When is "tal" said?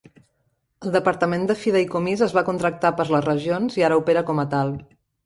4.57-4.73